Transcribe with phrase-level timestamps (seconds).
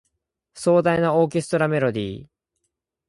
[0.55, 2.25] 壮大なオーケストラメロディ